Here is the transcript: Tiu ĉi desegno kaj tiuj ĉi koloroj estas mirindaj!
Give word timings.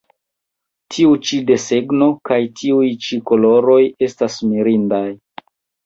Tiu 0.95 1.11
ĉi 1.27 1.39
desegno 1.51 2.09
kaj 2.31 2.41
tiuj 2.63 2.91
ĉi 3.07 3.23
koloroj 3.31 3.81
estas 4.13 4.43
mirindaj! 4.51 5.09